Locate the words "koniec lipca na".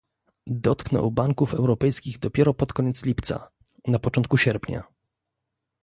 2.73-3.99